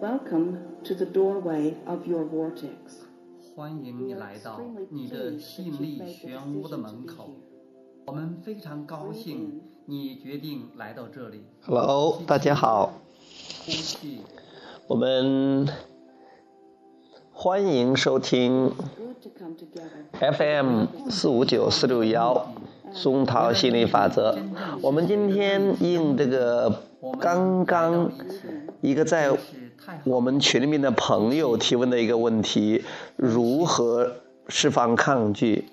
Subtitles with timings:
[0.00, 3.04] Welcome to the doorway of your vortex.
[3.54, 4.58] 欢迎你来到
[4.90, 7.34] 你的吸引力漩涡的门口。
[8.06, 11.44] 我们非常高兴你决定来到这里。
[11.66, 12.94] Hello，大家好，
[13.66, 14.20] 呼气，
[14.86, 15.68] 我们
[17.30, 18.72] 欢迎收听.
[20.12, 22.54] FM 四五九四六幺
[22.90, 24.38] 松涛心理法则。
[24.80, 26.74] 我们今天应这个
[27.20, 28.10] 刚刚
[28.80, 29.36] 一个在。
[30.04, 32.84] 我们群里面的朋友提问的一个问题：
[33.16, 34.12] 如何
[34.48, 35.64] 释放抗拒？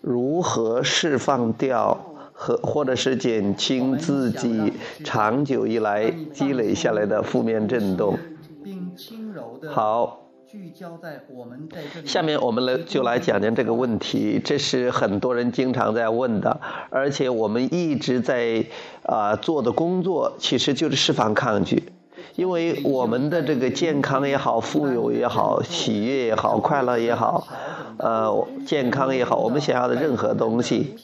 [0.00, 1.98] 如何释放掉
[2.32, 4.72] 和或者是减轻自己
[5.02, 8.18] 长久以来积累下来的负面震动？
[9.70, 10.20] 好。
[10.46, 12.06] 聚焦在我们在这里。
[12.06, 18.64] 下面我们来就来讲讲这个问题，这是很多人经常在问的，而且我们一直在
[19.02, 21.82] 啊、做的工作，其实就是释放抗拒。
[22.36, 27.46] 因为我们的这个健康也好，富有也好，喜悦也好，快乐也好，
[27.98, 30.96] 呃，健康也好，我们想要的任何东西，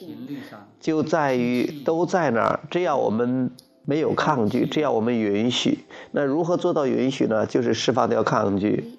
[0.79, 2.59] 就在于都在那儿。
[2.69, 3.49] 只要我们
[3.85, 7.45] 没有抗拒，只要我们允许，那如何做到允许呢？
[7.45, 8.97] 就是释放掉抗拒。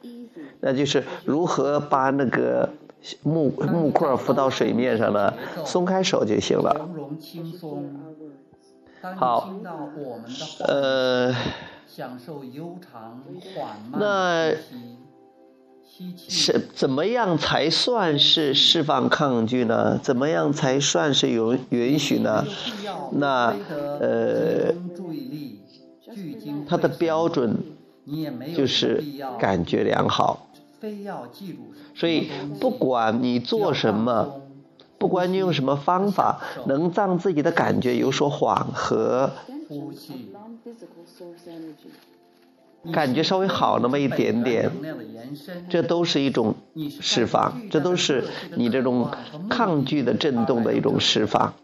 [0.61, 2.71] 那就是如何把那个
[3.25, 5.35] 木木块浮到水面上呢？
[5.67, 6.89] 松开手就行了。
[9.17, 9.51] 好
[10.65, 11.35] 呃，
[11.95, 13.23] 享受悠长
[13.55, 14.77] 缓慢那的呼
[15.87, 19.98] 吸，吸气，是怎么样才算是释放抗拒呢？
[20.03, 22.47] 怎么样才算是允允许呢？
[23.13, 23.55] 那
[24.01, 25.61] 呃，注意力，
[26.15, 27.59] 聚精它的标准
[28.05, 30.47] 你也没有就是必要感觉良好。
[30.81, 34.41] 非要记住所以不管你做什么，
[34.97, 39.30] 不管你用什么方法，能让自己的感觉有所缓和
[39.69, 40.30] 呼气.
[42.93, 44.71] 感觉稍微好那么一点点
[45.71, 46.57] 这都是一种
[47.01, 48.25] 释放，这都是
[48.57, 49.09] 你这种
[49.49, 51.55] 抗拒的震动的一种释放。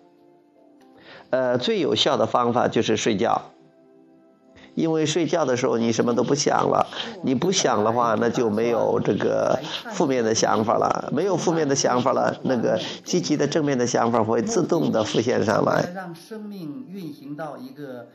[1.30, 3.50] 呃，最有效的方法就是睡觉，
[4.74, 6.86] 因为睡觉的时候你什么都不想了，
[7.22, 9.58] 你不想的话，那就没有这个
[9.90, 15.92] 负面的想法了，没有负面的想法了，那个积极的正面的想法会自动的浮现上来。
[15.94, 18.06] 让生命运行到一个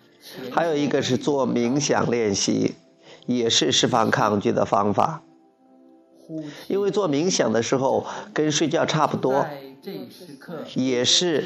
[0.52, 2.76] 还有一个是做冥想练习，
[3.26, 5.22] 也是释放抗拒的方法。
[6.68, 9.46] 因为做冥想的时候跟睡觉差不多，
[10.74, 11.44] 也是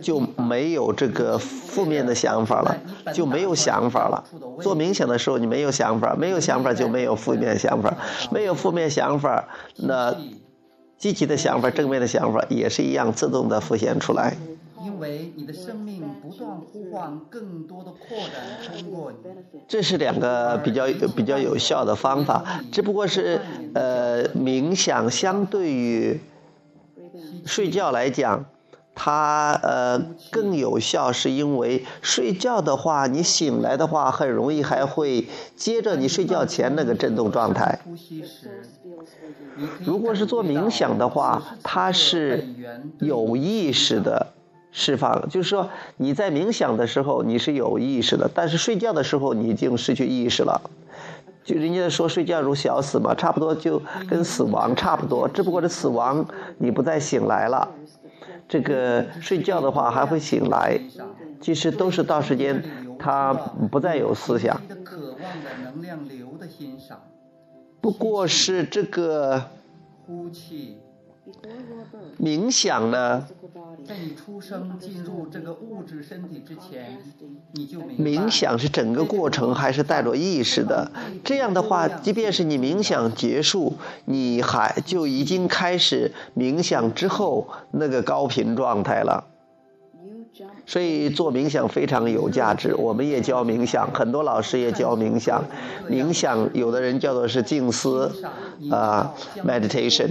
[0.00, 2.76] 就没有这个负面的想法了，
[3.14, 4.24] 就没有想法了。
[4.60, 7.96] 做冥想的时候你没有想法，没有想法就没有负面想法，
[8.32, 10.14] 没有负面想法，那
[10.98, 14.36] 积极的想法、正面的想法也是一样自动的浮现出来。
[14.84, 18.84] 因为你的生命不断呼唤更多的扩展。
[19.66, 23.40] 这是两个比较比较有效的方法，只不过是
[23.74, 26.20] 呃冥想相对于
[27.44, 28.44] 睡觉来讲，
[28.94, 29.98] 它呃
[30.30, 37.80] 更有效，是因为睡觉的话，你醒来的话，很容易还会接着你睡觉前那个震动状态。
[39.84, 42.44] 如果是做冥想的话，它是
[42.98, 44.34] 有意识的
[44.78, 50.60] 释放，就是说你在冥想的时候你是有意识的，但是睡觉的时候你已经失去意识了。
[51.42, 56.26] 就人家说睡觉如小死嘛，差不多就跟死亡差不多，只不过这死亡
[56.58, 57.66] 你不再醒来了。
[58.46, 60.78] 这个睡觉的话还会醒来，
[61.40, 62.62] 其实都是到时间
[62.98, 63.32] 他
[63.72, 64.60] 不再有思想，
[67.80, 69.42] 不过是这个
[70.06, 70.76] 呼气
[72.20, 73.26] 冥想呢。
[73.86, 76.98] 在你出生进入这个物质身体之前，
[77.52, 80.90] 你就冥想是整个过程还是带着意识的。
[81.22, 83.74] 这样的话，即便是你冥想结束，
[84.06, 89.24] 你还就已经开始冥想之后那个高频状态了。
[90.66, 92.74] 所以做冥想非常有价值。
[92.74, 95.44] 我们也教冥想，很多老师也教冥想。
[95.88, 98.12] 冥想有的人叫做是静思，
[98.70, 99.14] 啊、
[99.44, 100.10] meditation。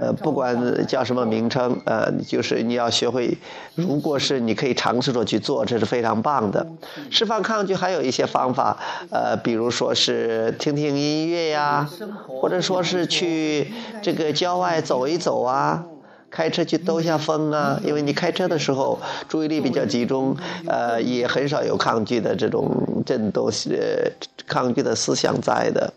[0.00, 3.36] 呃，不管叫什么名称，呃，就是你要学会，
[3.74, 6.66] 如果是你可以尝试着去做，这是非常棒的。
[7.10, 8.78] 释放抗拒还有一些方法，
[9.10, 11.88] 呃，比如说是听听音乐呀，
[12.26, 13.72] 或者说是去
[14.02, 15.84] 这个郊外走一走啊，
[16.30, 18.98] 开车去兜一下风啊，因为你开车的时候
[19.28, 20.36] 注意力比较集中，
[20.66, 22.70] 呃，也很少有抗拒的这种
[23.06, 24.10] 震动，呃，
[24.46, 25.92] 抗拒的思想在的。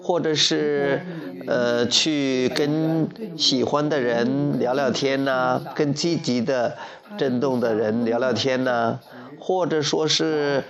[0.00, 1.00] 或者是
[1.46, 6.76] 呃去跟喜欢的人聊聊天呐、跟积极的
[7.16, 9.00] 震动的人聊聊天呐、
[9.38, 10.62] 或者说是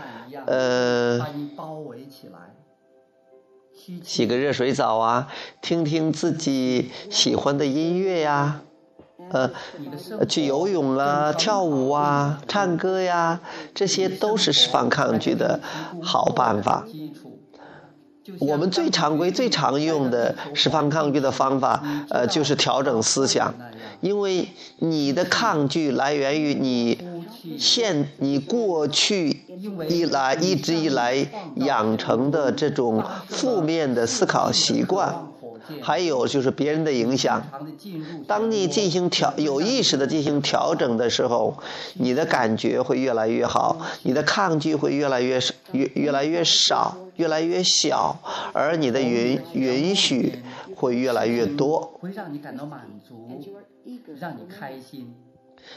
[0.46, 1.26] 呃，
[4.02, 5.28] 洗个热水澡啊，
[5.60, 8.62] 听听自己喜欢的音乐呀，
[9.30, 9.50] 呃，
[10.26, 13.40] 去游泳啊，跳舞啊，唱歌呀，
[13.74, 15.60] 这些都是释放抗拒的
[16.00, 16.86] 好办法。
[18.38, 23.54] 我们最常规、最常用的释放抗拒的方法，呃，就是调整思想，
[24.00, 24.48] 因为
[24.78, 26.98] 你的抗拒来源于你
[27.58, 29.44] 现你过去
[29.88, 31.26] 以来一直以来
[31.56, 35.14] 养成的这种负面的思考习惯。
[35.80, 37.42] 还有就是别人的影响。
[38.26, 41.58] 当你进行调有意识的进行调整的时候，
[41.94, 48.18] 你的感觉会越来越好，你的抗拒会越来越少，越越来越少，越来越小，
[48.52, 50.42] 而你的允允许
[50.74, 51.98] 会越来越多。
[52.00, 53.28] 会让你感到满足，
[54.18, 55.14] 让你开心。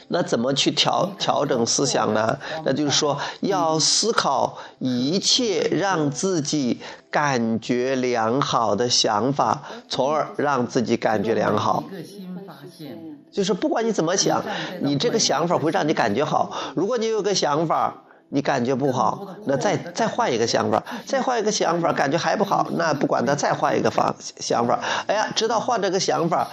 [0.08, 2.38] 那怎么去调调整思想呢？
[2.64, 6.80] 那就是说，要思考一切让自己
[7.10, 11.82] 感觉良好的想法，从而让自己感觉良好。
[11.90, 14.42] 一个新发现，就是不管你怎么想，
[14.80, 16.52] 你这个想法会让你感觉好。
[16.74, 24.78] 如果你有个想法，你感觉不好，那再再换一个想法，再换一个想法，感觉还不好，那不管他，再换一个方想法。
[25.06, 26.48] 哎呀，直到换这个想法。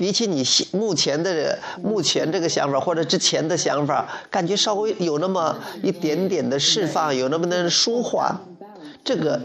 [0.00, 0.42] 比起你
[0.72, 8.34] 目前的目前这个想法或者之前的想法，感觉稍微有那么一点点的释放，有那么的舒缓，
[9.04, 9.38] 这个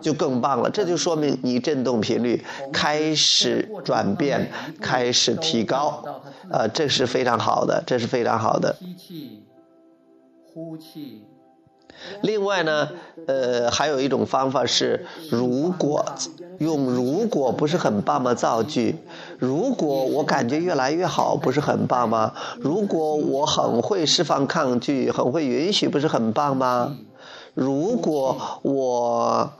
[0.00, 0.68] 就更棒了。
[0.68, 4.50] 这就说明你振动频率开始转变，
[4.80, 6.02] 开始提高，
[6.50, 8.74] 呃，这是非常好的，这是非常好的。
[8.80, 9.44] 吸气，
[10.52, 11.22] 呼气。
[12.22, 12.88] 另外呢，
[13.28, 16.04] 呃，还有一种方法是，如果
[16.62, 18.32] 用“如果”不是很棒吗？
[18.34, 18.96] 造句，
[19.38, 22.32] 如果我感觉越来越好，不是很棒吗？
[22.60, 26.96] 如果我很会释放抗拒，很会允许，不是很棒吗？
[27.54, 29.52] 如果我。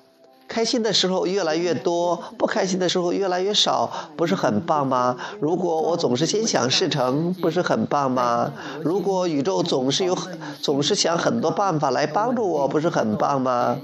[0.53, 5.17] 开心的时候越来越多，不开心的时候越来越少，不是很棒吗？
[5.41, 8.53] 如果我总是心想事成，不是很棒吗？
[8.83, 10.15] 如果宇宙总是有
[10.61, 13.79] 总是想很多办法来帮助我，不是很棒吗？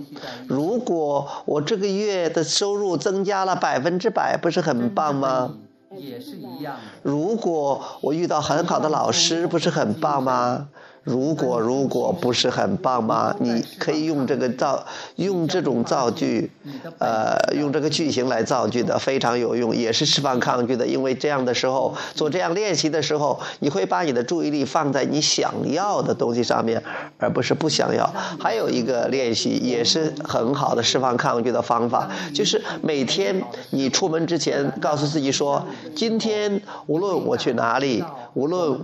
[0.46, 5.54] 如果我这个月的收入增加了百分之百，不是很棒吗？
[5.96, 6.76] 也是一样。
[7.02, 10.68] 如果我遇到很好的老师，不是很棒吗？
[11.08, 13.34] 如果如果不是很棒吗？
[13.40, 14.84] 你可以用这个造，
[15.16, 16.50] 用这种造句，
[16.98, 20.86] 呃，用这个句型来造句的非常有用，也是释放抗拒的。
[20.86, 26.82] 因为这样的时候，做这样练习的时候，你会把你的注意力放在你想要的东西上面，
[27.16, 28.06] 而不是不想要。
[28.38, 35.64] 还有一个练习也是很好的释放抗拒的方法，就是每天你出门之前告诉自己说：
[35.96, 38.78] 今天无论我去哪里，无论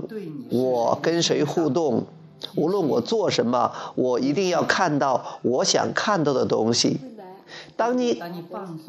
[0.51, 2.07] 我跟谁互动。
[2.55, 7.01] 无论我做什么，我一定要看到我想看到的东西。
[7.77, 8.21] 当你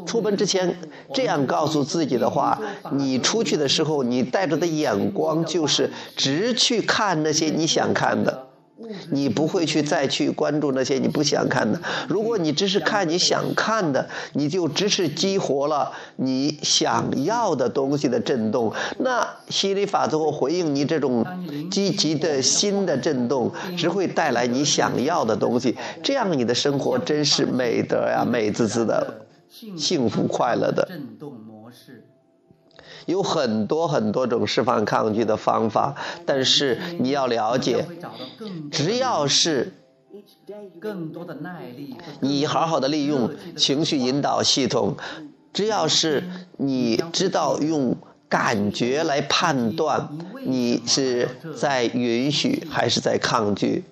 [0.06, 0.75] 出门之前
[1.13, 2.60] 这样告诉自己的话，
[2.92, 8.44] 你出去的时候，你带着的眼光就是直去看那些你想看的。
[9.10, 11.80] 你不会去再去关注那些你不想看的。
[12.10, 18.73] 如果你只是看你想看的，你就只是激活了你想要的东西的震动。
[18.99, 21.26] 那心理法则会回应你这种
[21.71, 25.78] 积极的新的震动，只会带来你想要的东西。
[26.04, 29.21] 这样你的生活真是美得呀，美滋滋的，
[29.78, 30.88] 幸福快乐的。
[33.06, 35.95] 有很多很多种释放抗拒的方法，
[36.26, 37.85] 但是你要了解，
[38.71, 39.74] 只要是
[40.80, 44.95] 更多的耐力，你好好的利用情绪引导系统，
[45.54, 46.24] 只要是
[46.57, 47.95] 你知道用
[48.28, 50.09] 感觉来判断
[50.45, 53.83] 你是在允许还是在抗拒。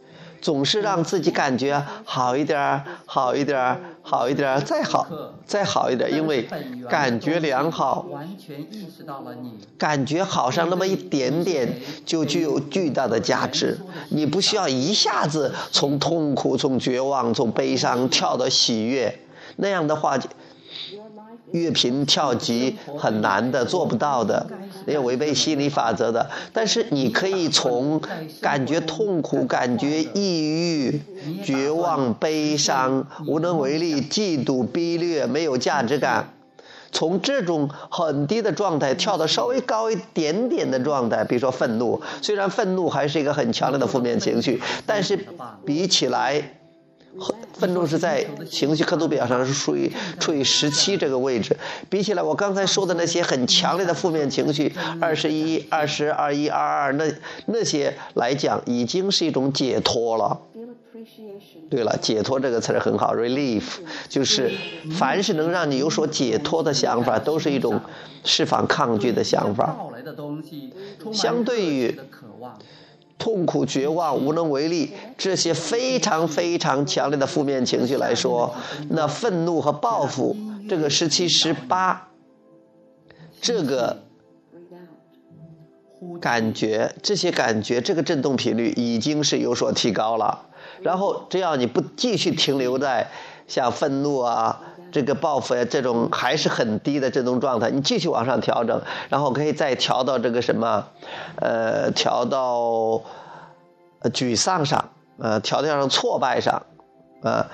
[0.43, 5.07] 总是让自己感觉好一点儿，好一点儿，好一点儿，再好，
[5.45, 6.45] 再好一点，因为
[6.89, 11.73] 感觉良好，完全意识到了你感觉好上那么一点点，
[12.05, 13.79] 就具有巨大的价值。
[14.09, 19.17] 你不需要一下子从痛苦、从绝望、从悲伤跳到喜悦，
[19.55, 20.19] 那样的话。
[21.53, 24.45] 越频跳级很难的，做不到的，
[24.87, 26.27] 也违背心理法则的。
[26.51, 28.01] 但是你可以从
[28.41, 31.01] 感觉痛苦、感觉抑郁、
[31.43, 36.33] 绝望、悲伤、无能为力、嫉妒、逼劣、没有价值感，
[36.91, 42.01] 从这种很低的状态跳到稍微高一点点的状态，比如说愤怒。
[42.23, 45.19] 虽然愤怒还是一个很强烈的负面情绪，但是
[45.63, 46.43] 比起来。
[47.53, 51.55] 愤怒是在情绪刻度表上是属于处于十七这个位置，
[51.89, 57.05] 比起来我刚才说的那些很强烈的负面情绪，二十一、二十二一、二二那
[57.45, 60.41] 那些来讲，已经是一种解脱了。
[61.69, 63.63] 对了，解脱这个词儿很好，relief
[64.07, 64.51] 就是
[64.91, 67.79] 凡是能让你有所解脱的想法，都是一种
[68.23, 69.75] 释放抗拒的想法。
[71.11, 71.99] 相对于
[73.23, 78.53] 痛苦、绝望、无能为力这些非常非常强烈的负面情绪来说，
[78.89, 80.35] 那愤怒和报复
[80.67, 82.09] 这个十七、十八，
[83.39, 84.03] 这个
[86.19, 90.47] 感觉，这些感觉，这个振动频率已经是有所提高了。
[90.81, 93.09] 然后，只要你不继续停留在
[93.47, 94.61] 像愤怒啊、
[94.93, 100.87] 这个报复呀这种还是很低的这种状态，你继续往上调整，然后可以再调到这个什么，
[101.37, 103.01] 呃，调到
[104.13, 106.67] 沮丧上，呃，调调上挫败上，
[107.23, 107.47] 呃，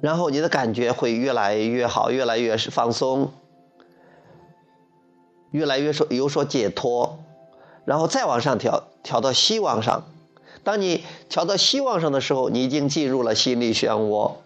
[0.00, 3.30] 然后你的感觉会越来越好，越来越是放松，
[5.50, 7.18] 越来越说有所解脱，
[7.84, 10.04] 然后再往上调，调到希望上。
[10.64, 14.36] 当你调到希望上的时候，你已经进入了心理漩涡，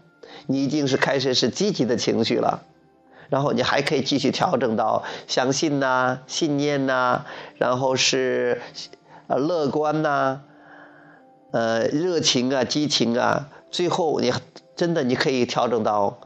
[0.46, 2.62] 你已经是开始是积极的情绪了，
[3.28, 7.24] 然后你还可以继续调整到相信呐、信念呐，
[7.56, 8.60] 然后是
[9.26, 10.40] 呃乐观呐、
[11.50, 14.32] 呃热情啊、激情啊，最后你
[14.74, 16.18] 真的你可以调整到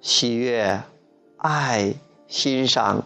[0.00, 0.80] 喜悦、
[1.38, 1.94] 爱、
[2.28, 3.04] 欣赏、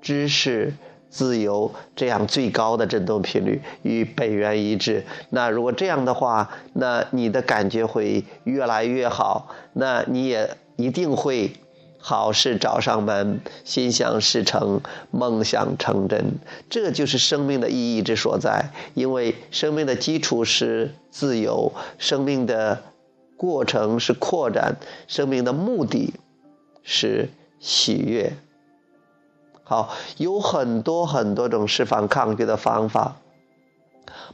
[0.00, 0.74] 知识。
[1.12, 5.04] 自由这样最高的振动频率与本源一致。
[5.28, 9.54] 那如果这样的话，那你的感觉会越来越好。
[9.74, 11.52] 那你也一定会
[11.98, 16.38] 好事找上门，心想事成，梦想成真。
[16.70, 18.70] 这就是生命的意义之所在。
[18.94, 22.82] 因为生命的基础是自由，生命的
[23.36, 24.76] 过程是扩展，
[25.06, 26.14] 生命的目的
[26.82, 27.28] 是
[27.60, 28.32] 喜悦。
[29.64, 33.16] 好，有很多很多种释放抗拒的方法，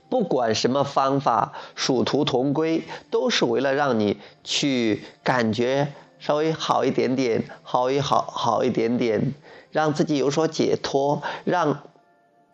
[0.09, 9.35] 不管什么方法，殊途同归，都是为了让你去感觉稍微好一点点，好一好好一点点，
[9.71, 11.83] 让自己有所解脱，让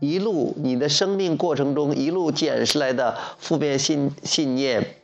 [0.01, 4.97] 一路你的生命过程中一路捡拾来的负面信信念，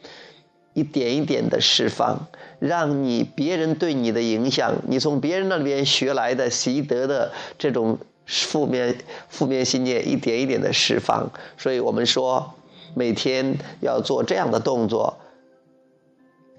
[0.81, 2.27] 一点一点的释放。
[2.59, 11.31] 让你别人对你的影响，你从别人那边学来的习得的这种负面负面信念，一点一点的释放。
[11.57, 12.55] 所以我们说，
[12.95, 15.19] 每天要做这样的动作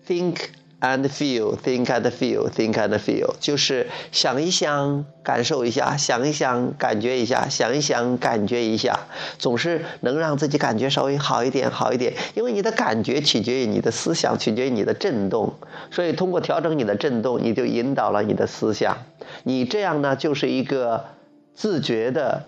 [0.08, 0.38] ：think。
[0.84, 9.02] And feel, think and feel, think and feel，就是想一想，感受一下，想一想，感觉一下，想一想，感觉一下，
[9.38, 12.16] 总是能让自己感觉稍微好一点，好一点。
[12.34, 15.54] 因为你的感觉取决于你的思想，取决于你的震动，
[15.92, 18.98] 所以通过调整你的震动，你就引导了你的思想。
[19.44, 21.06] 你这样呢，就是一个
[21.54, 22.46] 自觉的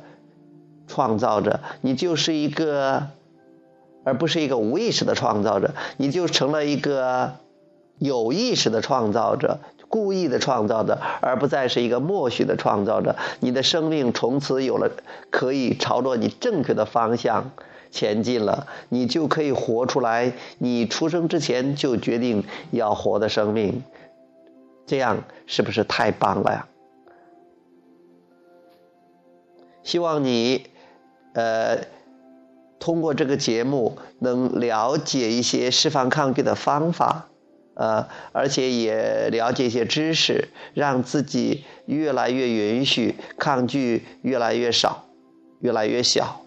[0.88, 3.10] 创造者，你就是一个，
[4.04, 7.36] 而不是一个无意识的创造者，你就成了一个。
[8.04, 13.16] 有意识的创造者，故意的创造者，而不再是一个默许的创造者。
[13.40, 14.92] 你的生命从此有了
[15.30, 17.52] 可以朝着你正确的方向
[17.92, 23.84] 前进了，你就可以活出来你出生之前就决定要活的生命。
[24.86, 26.68] 这样是不是太棒了呀？
[29.82, 30.66] 希望你，
[31.36, 31.86] 呃，
[32.80, 37.30] 通过这个节目能了解一些释放抗拒的方法。
[37.76, 45.06] 呃，而且也了解一些知识，让自己越来越允许抗拒，越来越少，
[45.60, 46.42] 越来越小。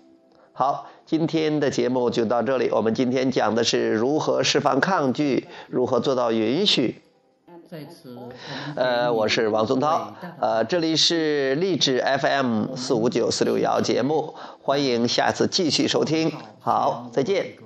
[0.52, 2.70] 好，今天的节目就到这里。
[2.70, 7.02] 我们今天讲的是如何释放抗拒，如何做到允许。
[7.68, 8.16] 在此，
[8.76, 16.32] 呃，我是王松涛，呃，这里是励志 FM 四五九四六幺节目，欢迎下次继续收听。
[16.60, 17.65] 好，再见。